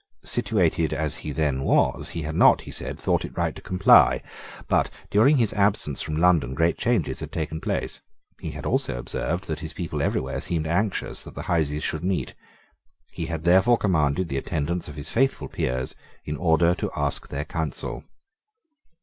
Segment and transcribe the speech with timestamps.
[0.25, 4.23] Situated as he then was, he had not, he said, thought it right to comply.
[4.67, 8.01] But, during his absence from London, great changes had taken place.
[8.39, 12.33] He had also observed that his people everywhere seemed anxious that the Houses should meet.
[13.11, 15.93] He had therefore commanded the attendance of his faithful Peers,
[16.25, 18.03] in order to ask their counsel.